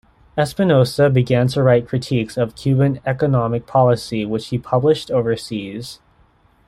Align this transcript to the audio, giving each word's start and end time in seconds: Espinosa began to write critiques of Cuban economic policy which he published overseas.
Espinosa 0.35 1.11
began 1.11 1.47
to 1.49 1.61
write 1.61 1.87
critiques 1.87 2.35
of 2.35 2.55
Cuban 2.55 2.99
economic 3.05 3.67
policy 3.67 4.25
which 4.25 4.47
he 4.47 4.57
published 4.57 5.11
overseas. 5.11 5.99